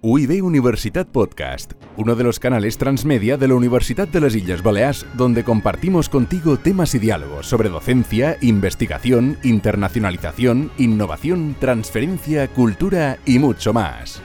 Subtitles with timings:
[0.00, 5.04] UIB Universitat Podcast, uno de los canales transmedia de la Universidad de las Islas Baleares,
[5.14, 13.72] donde compartimos contigo temas y diálogos sobre docencia, investigación, internacionalización, innovación, transferencia, cultura y mucho
[13.72, 14.22] más.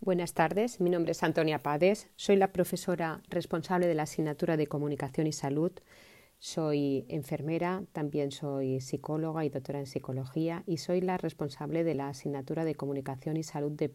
[0.00, 4.66] Buenas tardes, mi nombre es Antonia Pades, soy la profesora responsable de la asignatura de
[4.66, 5.70] Comunicación y Salud
[6.40, 12.08] soy enfermera, también soy psicóloga y doctora en psicología y soy la responsable de la
[12.08, 13.88] asignatura de Comunicación y Salud de,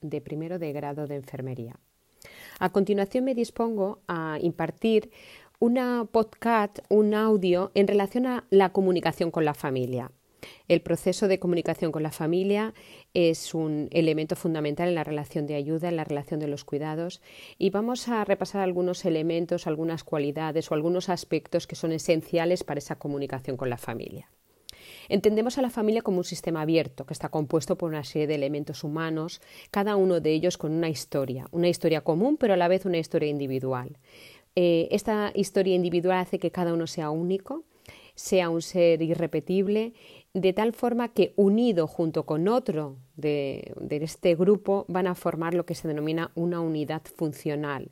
[0.00, 1.78] de primero de grado de enfermería.
[2.58, 5.12] A continuación me dispongo a impartir
[5.60, 10.10] una podcast, un audio en relación a la comunicación con la familia.
[10.68, 12.74] El proceso de comunicación con la familia
[13.14, 17.20] es un elemento fundamental en la relación de ayuda, en la relación de los cuidados
[17.58, 22.78] y vamos a repasar algunos elementos, algunas cualidades o algunos aspectos que son esenciales para
[22.78, 24.28] esa comunicación con la familia.
[25.08, 28.34] Entendemos a la familia como un sistema abierto que está compuesto por una serie de
[28.34, 32.68] elementos humanos, cada uno de ellos con una historia, una historia común pero a la
[32.68, 33.96] vez una historia individual.
[34.54, 37.64] Eh, esta historia individual hace que cada uno sea único,
[38.14, 39.94] sea un ser irrepetible
[40.40, 45.66] de tal forma que unido junto con otro de, este grupo van a formar lo
[45.66, 47.90] que se denomina una unidad funcional.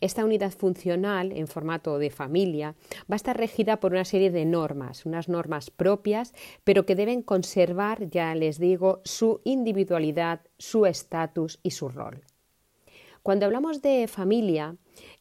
[0.00, 2.74] Esta unidad funcional en formato de familia
[3.10, 6.34] va a estar regida por una serie de normas, unas normas propias,
[6.64, 12.22] pero que deben conservar, ya les digo, su individualidad, su estatus y su rol.
[13.26, 14.76] Cuando hablamos de familia,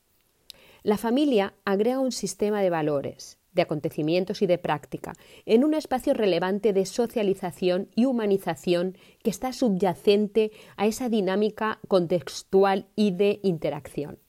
[0.83, 5.13] La familia agrega un sistema de valores, de acontecimientos y de práctica
[5.45, 12.87] en un espacio relevante de socialización y humanización que está subyacente a esa dinámica contextual
[12.95, 14.21] y de interacción.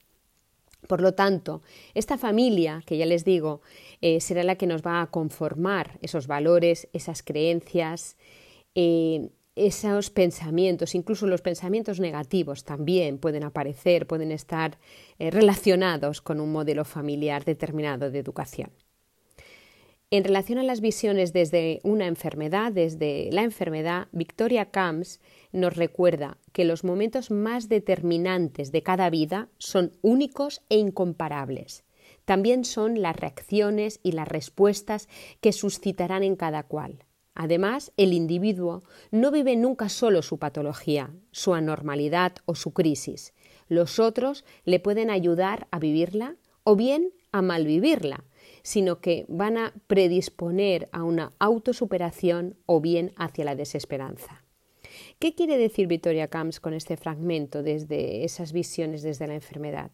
[0.88, 1.61] Por lo tanto,
[1.94, 3.61] esta familia, que ya les digo,
[4.01, 8.17] eh, será la que nos va a conformar esos valores, esas creencias,
[8.75, 14.77] eh, esos pensamientos, incluso los pensamientos negativos también pueden aparecer, pueden estar
[15.19, 18.71] eh, relacionados con un modelo familiar determinado de educación.
[20.13, 25.21] En relación a las visiones desde una enfermedad, desde la enfermedad, Victoria Camps
[25.53, 31.85] nos recuerda que los momentos más determinantes de cada vida son únicos e incomparables.
[32.25, 35.07] También son las reacciones y las respuestas
[35.39, 37.05] que suscitarán en cada cual.
[37.34, 43.34] Además, el individuo no vive nunca solo su patología, su anormalidad o su crisis.
[43.68, 48.25] Los otros le pueden ayudar a vivirla o bien a malvivirla,
[48.64, 54.44] sino que van a predisponer a una autosuperación o bien hacia la desesperanza.
[55.19, 59.92] ¿Qué quiere decir Victoria Camps con este fragmento desde esas visiones desde la enfermedad?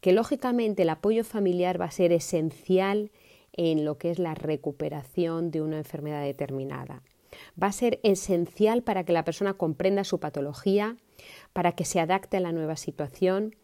[0.00, 3.10] Que lógicamente el apoyo familiar va a ser esencial
[3.58, 7.02] en lo que es la recuperación de una enfermedad determinada.
[7.62, 10.96] Va a ser esencial para que la persona comprenda su patología,
[11.52, 13.54] para que se adapte a la nueva situación,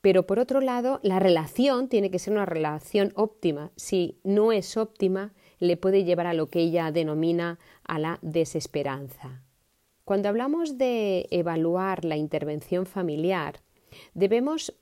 [0.00, 3.72] pero por otro lado, la relación tiene que ser una relación óptima.
[3.74, 9.42] Si no es óptima, le puede llevar a lo que ella denomina a la desesperanza.
[10.04, 13.60] Cuando hablamos de evaluar la intervención familiar,
[14.14, 14.74] debemos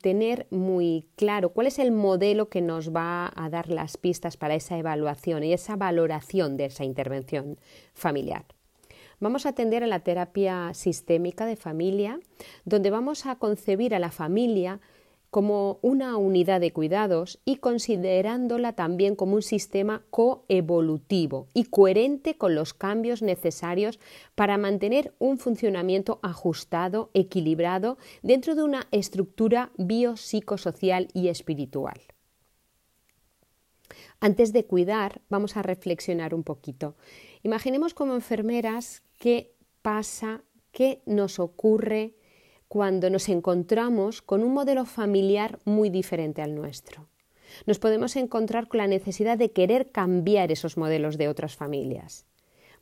[0.00, 4.54] tener muy claro cuál es el modelo que nos va a dar las pistas para
[4.54, 7.58] esa evaluación y esa valoración de esa intervención
[7.94, 8.46] familiar.
[9.20, 12.18] Vamos a atender a la terapia sistémica de familia,
[12.64, 14.80] donde vamos a concebir a la familia
[15.30, 22.54] como una unidad de cuidados y considerándola también como un sistema coevolutivo y coherente con
[22.54, 24.00] los cambios necesarios
[24.34, 32.00] para mantener un funcionamiento ajustado, equilibrado dentro de una estructura biopsicosocial y espiritual.
[34.18, 36.96] Antes de cuidar, vamos a reflexionar un poquito.
[37.42, 40.42] Imaginemos como enfermeras qué pasa,
[40.72, 42.16] qué nos ocurre
[42.70, 47.08] cuando nos encontramos con un modelo familiar muy diferente al nuestro.
[47.66, 52.26] Nos podemos encontrar con la necesidad de querer cambiar esos modelos de otras familias.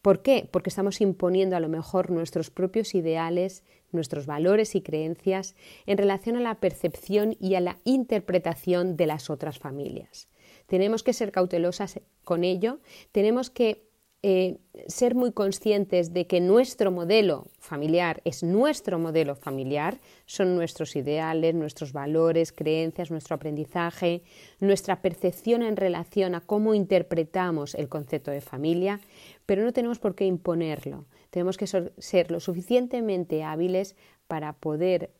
[0.02, 0.46] ¿Por qué?
[0.52, 5.56] Porque estamos imponiendo a lo mejor nuestros propios ideales, nuestros valores y creencias
[5.86, 10.28] en relación a la percepción y a la interpretación de las otras familias.
[10.66, 12.80] Tenemos que ser cautelosas con ello,
[13.10, 13.87] tenemos que
[14.24, 20.96] eh, ser muy conscientes de que nuestro modelo familiar es nuestro modelo familiar, son nuestros
[20.96, 24.24] ideales, nuestros valores, creencias, nuestro aprendizaje,
[24.58, 29.00] nuestra percepción en relación a cómo interpretamos el concepto de familia,
[29.46, 31.06] pero no tenemos por qué imponerlo.
[31.30, 33.94] Tenemos que ser lo suficientemente hábiles
[34.26, 35.12] para poder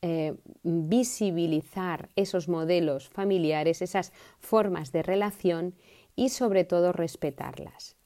[0.00, 5.74] eh, visibilizar esos modelos familiares, esas formas de relación
[6.16, 7.97] y sobre todo respetarlas.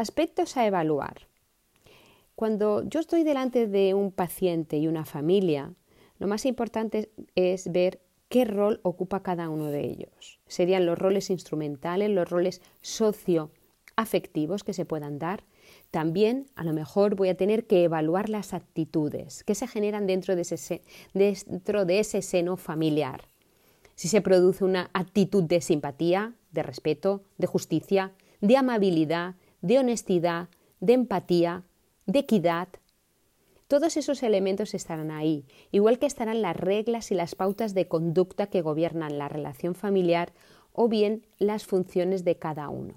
[0.00, 1.26] Aspectos a evaluar.
[2.34, 5.74] Cuando yo estoy delante de un paciente y una familia,
[6.18, 8.00] lo más importante es ver
[8.30, 10.40] qué rol ocupa cada uno de ellos.
[10.46, 15.44] Serían los roles instrumentales, los roles socioafectivos que se puedan dar.
[15.90, 20.34] También a lo mejor voy a tener que evaluar las actitudes que se generan dentro
[20.34, 20.80] de ese,
[21.12, 23.24] dentro de ese seno familiar.
[23.96, 30.48] Si se produce una actitud de simpatía, de respeto, de justicia, de amabilidad, de honestidad,
[30.80, 31.64] de empatía,
[32.06, 32.68] de equidad.
[33.68, 38.48] Todos esos elementos estarán ahí, igual que estarán las reglas y las pautas de conducta
[38.48, 40.32] que gobiernan la relación familiar
[40.72, 42.94] o bien las funciones de cada uno.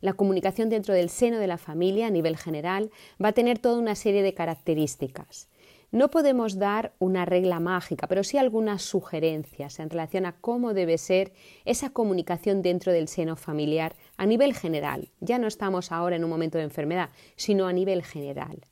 [0.00, 2.90] La comunicación dentro del seno de la familia a nivel general
[3.22, 5.48] va a tener toda una serie de características.
[5.92, 10.96] No podemos dar una regla mágica, pero sí algunas sugerencias en relación a cómo debe
[10.96, 11.34] ser
[11.66, 15.10] esa comunicación dentro del seno familiar a nivel general.
[15.20, 18.66] Ya no estamos ahora en un momento de enfermedad, sino a nivel general.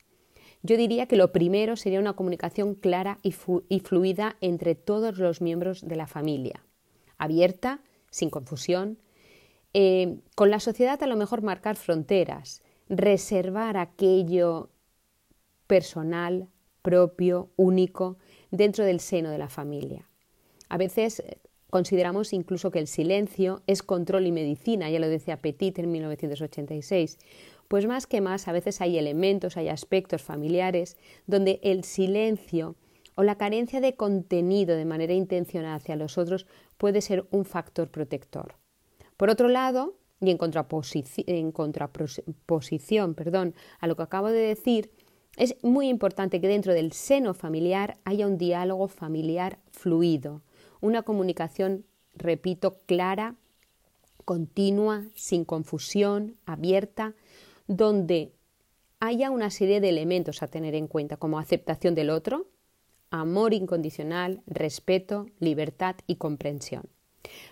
[0.63, 5.87] Yo diría que lo primero sería una comunicación clara y, fluida entre todos los miembros
[5.87, 6.65] de la familia,
[7.19, 8.97] abierta, sin confusión.
[9.75, 14.71] Eh, con la sociedad a lo mejor marcar fronteras, reservar aquello
[15.67, 16.49] personal,
[16.81, 18.17] propio, único,
[18.49, 20.07] dentro del seno de la familia.
[20.69, 21.37] A veces eh,
[21.69, 27.17] consideramos incluso que el silencio es control y medicina, ya lo decía Petit en 1986.
[27.67, 30.97] Pues más que más, a veces hay elementos, hay aspectos familiares
[31.27, 32.75] donde el silencio
[33.15, 36.47] o la carencia de contenido de manera intencional hacia los otros
[36.77, 38.55] puede ser un factor protector.
[39.15, 40.37] Por otro lado, y en,
[41.27, 44.91] en contraposición perdón, a lo que acabo de decir,
[45.37, 50.41] es muy importante que dentro del seno familiar haya un diálogo familiar fluido,
[50.81, 51.85] una comunicación,
[52.15, 53.35] repito, clara,
[54.25, 57.15] continua, sin confusión, abierta,
[57.67, 58.33] donde
[58.99, 62.47] haya una serie de elementos a tener en cuenta, como aceptación del otro,
[63.09, 66.83] amor incondicional, respeto, libertad y comprensión.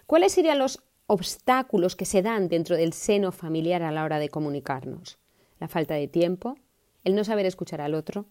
[0.05, 4.29] ¿Cuáles serían los obstáculos que se dan dentro del seno familiar a la hora de
[4.29, 5.17] comunicarnos?
[5.59, 6.55] La falta de tiempo,
[7.03, 8.25] el no saber escuchar al otro,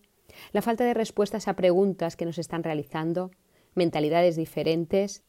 [0.53, 3.31] la falta de respuestas a preguntas que nos están realizando,
[3.75, 5.23] mentalidades diferentes,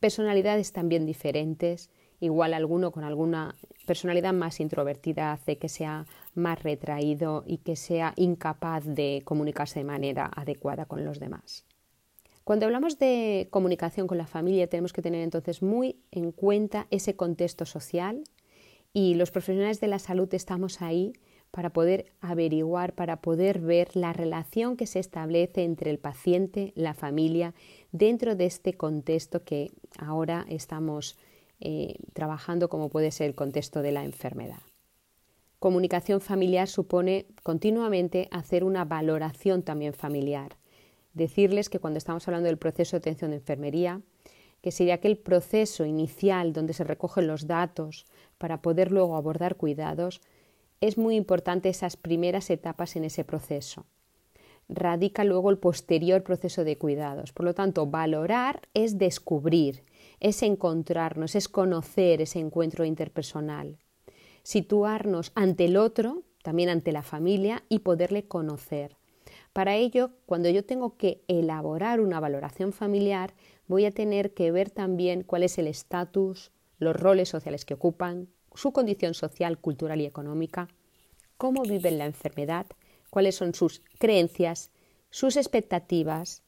[0.00, 1.90] personalidades también diferentes,
[2.20, 3.54] igual alguno con alguna
[3.86, 9.84] personalidad más introvertida hace que sea más retraído y que sea incapaz de comunicarse de
[9.84, 11.64] manera adecuada con los demás.
[12.44, 17.14] Cuando hablamos de comunicación con la familia tenemos que tener entonces muy en cuenta ese
[17.14, 18.24] contexto social
[18.92, 21.12] y los profesionales de la salud estamos ahí
[21.50, 26.94] para poder averiguar, para poder ver la relación que se establece entre el paciente, la
[26.94, 27.54] familia,
[27.92, 31.16] dentro de este contexto que ahora estamos
[31.60, 34.60] eh, trabajando como puede ser el contexto de la enfermedad.
[35.58, 40.56] Comunicación familiar supone continuamente hacer una valoración también familiar.
[41.14, 44.00] Decirles que cuando estamos hablando del proceso de atención de enfermería,
[44.62, 48.06] que sería aquel proceso inicial donde se recogen los datos
[48.38, 50.20] para poder luego abordar cuidados,
[50.80, 53.86] es muy importante esas primeras etapas en ese proceso.
[54.68, 57.32] Radica luego el posterior proceso de cuidados.
[57.32, 59.82] Por lo tanto, valorar es descubrir,
[60.20, 63.78] es encontrarnos, es conocer ese encuentro interpersonal.
[64.42, 68.96] Situarnos ante el otro, también ante la familia y poderle conocer.
[69.54, 73.34] Para ello, cuando yo tengo que elaborar una valoración familiar,
[73.66, 78.28] voy a tener que ver también cuál es el estatus, los roles sociales que ocupan,
[78.58, 80.68] su condición social, cultural y económica,
[81.36, 82.66] cómo viven la enfermedad,
[83.08, 84.72] cuáles son sus creencias,
[85.10, 86.42] sus expectativas,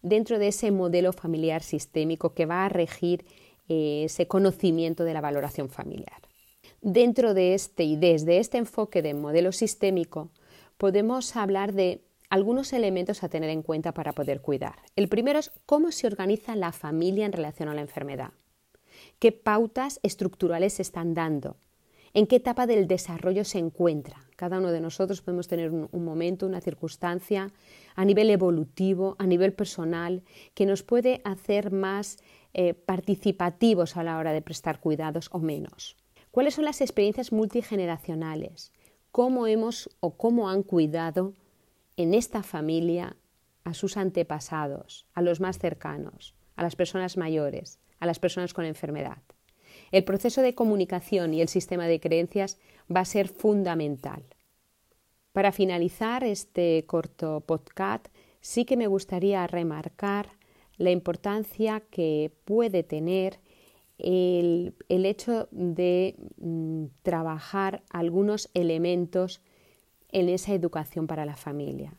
[0.00, 3.26] dentro de ese modelo familiar sistémico que va a regir
[3.68, 6.22] eh, ese conocimiento de la valoración familiar.
[6.80, 10.30] Dentro de este y desde este enfoque de modelo sistémico,
[10.78, 14.76] podemos hablar de algunos elementos a tener en cuenta para poder cuidar.
[14.96, 18.32] El primero es cómo se organiza la familia en relación a la enfermedad
[19.22, 21.54] qué pautas estructurales se están dando,
[22.12, 24.16] en qué etapa del desarrollo se encuentra.
[24.34, 27.52] Cada uno de nosotros podemos tener un, momento, una circunstancia
[27.94, 30.24] a nivel evolutivo, a nivel personal,
[30.54, 32.18] que nos puede hacer más
[32.52, 35.96] eh, participativos a la hora de prestar cuidados o menos.
[36.32, 38.72] ¿Cuáles son las experiencias multigeneracionales?
[39.12, 41.34] ¿Cómo hemos o cómo han cuidado
[41.96, 43.16] en esta familia
[43.62, 48.64] a sus antepasados, a los más cercanos, a las personas mayores, a las personas con
[48.64, 49.18] enfermedad?
[49.92, 52.58] El proceso de comunicación y el sistema de creencias
[52.94, 54.24] va a ser fundamental.
[55.32, 58.08] Para finalizar este corto podcast,
[58.40, 60.30] sí que me gustaría remarcar
[60.78, 63.38] la importancia que puede tener
[63.98, 69.42] el, hecho de mm, trabajar algunos elementos
[70.10, 71.94] en esa educación para la familia.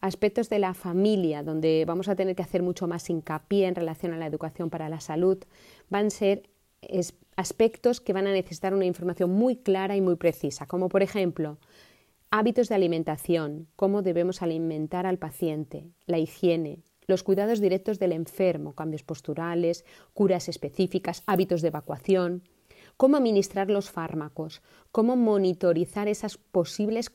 [0.00, 4.12] Aspectos de la familia donde vamos a tener que hacer mucho más hincapié en relación
[4.12, 5.38] a la educación para la salud
[5.90, 6.48] van a ser
[7.36, 11.58] aspectos que van a necesitar una información muy clara y muy precisa, como por ejemplo
[12.30, 18.74] hábitos de alimentación, cómo debemos alimentar al paciente, la higiene, los cuidados directos del enfermo,
[18.74, 22.44] cambios posturales, curas específicas, hábitos de evacuación,
[22.96, 27.10] cómo administrar los fármacos, cómo monitorizar esas posibles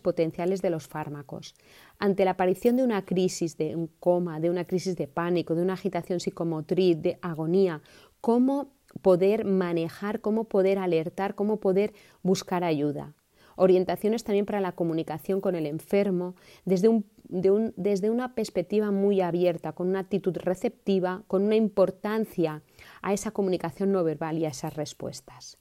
[0.00, 1.54] potenciales de los fármacos.
[1.98, 5.62] Ante la aparición de una crisis de un coma, de una crisis de pánico, de
[5.62, 7.80] una agitación psicomotriz, de agonía,
[8.20, 11.92] cómo poder manejar, cómo poder alertar, cómo poder
[12.22, 13.14] buscar ayuda.
[13.56, 19.88] Orientaciones también para la comunicación con el enfermo desde, desde una perspectiva muy abierta, con
[19.88, 22.62] una actitud receptiva, con una importancia
[23.00, 25.58] a esa comunicación no verbal y a esas respuestas.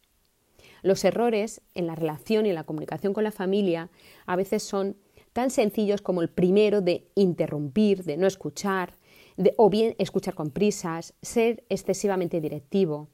[0.84, 3.90] Los errores en la relación y en la comunicación con la familia
[4.26, 4.98] a veces son
[5.32, 8.98] tan sencillos como el primero de interrumpir, de no escuchar,
[9.58, 13.08] o bien escuchar con prisas, ser excesivamente directivo.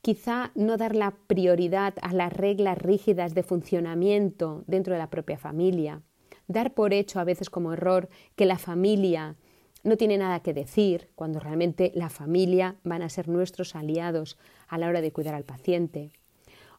[0.00, 5.36] Quizá no dar la prioridad a las reglas rígidas de funcionamiento dentro de la propia
[5.36, 6.02] familia.
[6.46, 9.36] Dar por hecho a veces como error que la familia
[9.82, 14.38] no tiene nada que decir, cuando realmente la familia van a ser nuestros aliados
[14.68, 16.12] a la hora de cuidar al paciente.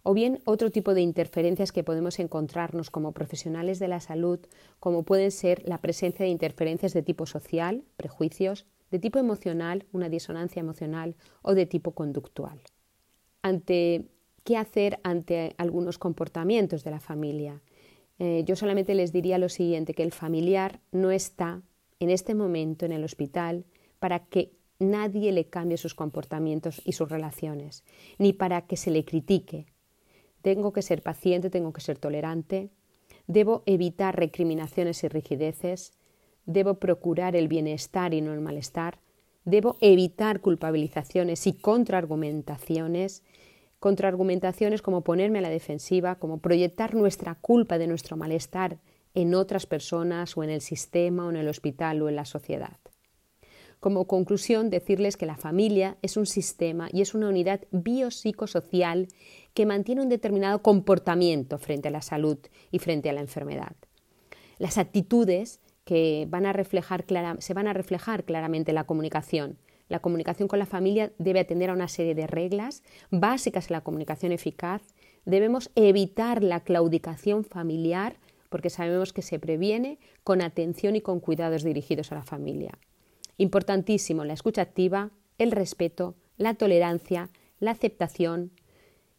[0.09, 4.39] O bien otro tipo de interferencias que podemos encontrarnos como profesionales de la salud,
[4.79, 10.07] como pueden ser la presencia de interferencias de tipo social, prejuicios, de tipo emocional, una
[10.07, 12.61] disonancia emocional o de tipo conductual.
[13.41, 14.07] Ante
[14.45, 17.61] qué hacer ante algunos comportamientos de la familia.
[18.17, 21.63] Eh, yo solamente les diría lo siguiente, que el familiar no está
[21.99, 23.65] en este momento en el hospital
[23.99, 27.83] para que nadie le cambie sus comportamientos y sus relaciones,
[28.17, 29.67] ni para que se le critique,
[30.41, 32.69] tengo que ser paciente, tengo que ser tolerante,
[33.27, 35.93] debo evitar recriminaciones y rigideces,
[36.45, 38.99] debo procurar el bienestar y no el malestar,
[39.45, 43.23] debo evitar culpabilizaciones y contraargumentaciones,
[43.79, 48.79] contraargumentaciones como ponerme a la defensiva, como proyectar nuestra culpa de nuestro malestar
[49.13, 52.77] en otras personas o en el sistema o en el hospital o en la sociedad.
[53.79, 59.07] Como conclusión, decirles que la familia es un sistema y es una unidad biopsicosocial
[59.53, 62.39] que mantiene un determinado comportamiento frente a la salud
[62.71, 63.75] y frente a la enfermedad.
[64.57, 67.05] Las actitudes que van a reflejar
[67.39, 69.57] se van a reflejar claramente en la comunicación.
[69.89, 73.81] La comunicación con la familia debe atender a una serie de reglas básicas en la
[73.81, 74.81] comunicación eficaz.
[75.25, 78.17] Debemos evitar la claudicación familiar
[78.49, 82.77] porque sabemos que se previene con atención y con cuidados dirigidos a la familia.
[83.37, 87.29] Importantísimo la escucha activa, el respeto, la tolerancia,
[87.59, 88.51] la aceptación,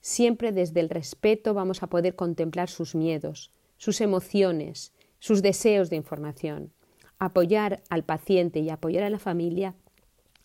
[0.00, 5.96] Siempre desde el respeto vamos a poder contemplar sus miedos, sus emociones, sus deseos de
[5.96, 6.72] información.
[7.18, 9.74] Apoyar al paciente y apoyar a la familia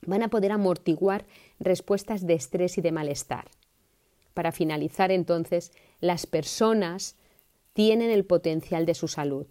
[0.06, 1.25] van a poder amortiguar
[1.60, 3.46] respuestas de estrés y de malestar.
[4.34, 7.15] Para finalizar, entonces, las personas
[7.74, 9.46] tienen el potencial de su salud.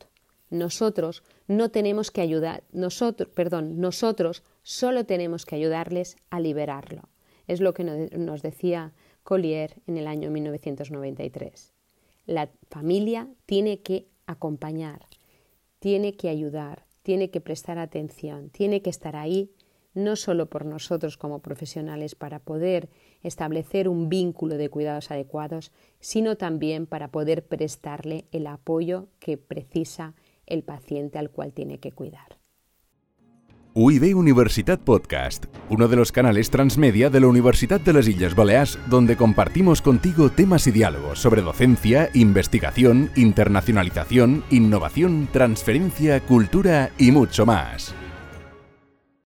[0.52, 7.08] Nosotros no tenemos que ayudar, nosotros, perdón, nosotros solo tenemos que ayudarles a liberarlo.
[7.48, 8.92] Es lo que nos decía
[9.22, 11.72] Collier en el año 1993.
[12.26, 15.06] La familia tiene que acompañar,
[15.78, 19.50] tiene que ayudar, tiene que prestar atención, tiene que estar ahí
[19.94, 22.90] no solo por nosotros como profesionales para poder
[23.22, 30.14] establecer un vínculo de cuidados adecuados, sino también para poder prestarle el apoyo que precisa
[30.52, 32.38] el paciente al cual tiene que cuidar.
[33.74, 38.78] UIB Universitat Podcast, uno de los canales transmedia de la Universidad de las Islas Baleares,
[38.90, 47.46] donde compartimos contigo temas y diálogos sobre docencia, investigación, internacionalización, innovación, transferencia, cultura y mucho
[47.46, 47.94] más.